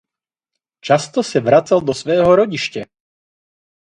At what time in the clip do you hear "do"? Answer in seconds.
1.81-1.93